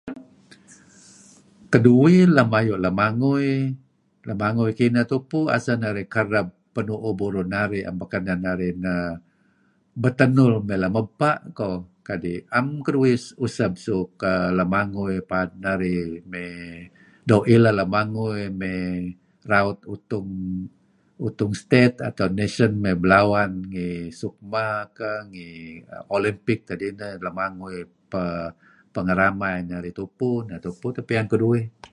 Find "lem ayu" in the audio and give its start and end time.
2.35-2.81